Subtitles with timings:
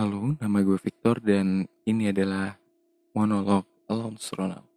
[0.00, 2.56] Halo, nama gue Victor dan ini adalah
[3.12, 4.69] monolog Alone Astronaut.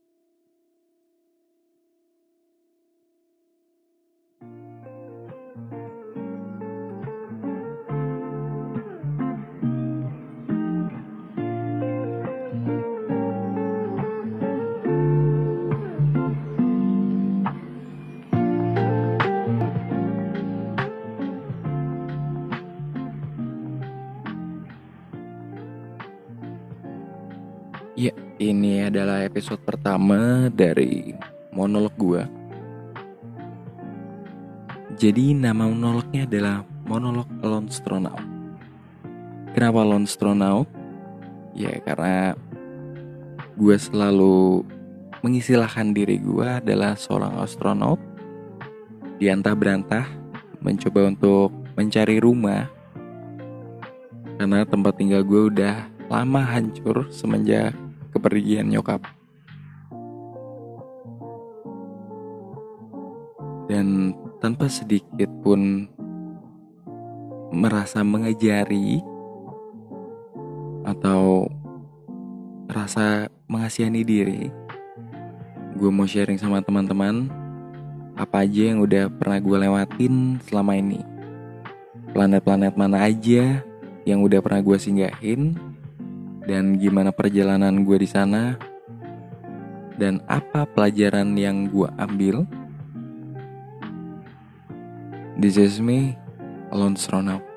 [27.94, 28.10] Ya,
[28.42, 31.14] ini adalah episode pertama dari
[31.54, 32.26] monolog gue.
[34.98, 38.26] Jadi nama monolognya adalah monolog Alone Astronaut.
[39.54, 40.66] Kenapa Alone Astronaut?
[41.54, 42.34] Ya karena
[43.62, 44.66] gue selalu
[45.22, 48.02] mengistilahkan diri gue adalah seorang astronot
[49.22, 50.10] di antah berantah
[50.66, 52.66] mencoba untuk mencari rumah
[54.42, 57.83] karena tempat tinggal gue udah lama hancur semenjak
[58.24, 59.04] kepergian nyokap.
[63.68, 65.92] Dan tanpa sedikit pun
[67.52, 69.04] merasa mengejari
[70.88, 71.52] atau
[72.72, 74.48] rasa mengasihani diri,
[75.76, 77.28] gue mau sharing sama teman-teman
[78.16, 81.04] apa aja yang udah pernah gue lewatin selama ini.
[82.16, 83.60] Planet-planet mana aja
[84.08, 85.73] yang udah pernah gue singgahin
[86.44, 88.58] dan gimana perjalanan gue di sana
[89.96, 92.44] dan apa pelajaran yang gue ambil.
[95.40, 96.18] This is me,
[96.70, 97.53] Alone Astronaut.